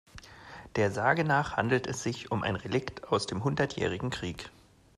Der 0.77 0.89
Sage 0.89 1.23
nach 1.23 1.57
handelt 1.57 1.85
es 1.85 2.01
sich 2.01 2.31
um 2.31 2.41
ein 2.41 2.55
Relikt 2.55 3.09
aus 3.09 3.27
dem 3.27 3.43
Hundertjährigen 3.43 4.09
Krieg. 4.09 4.49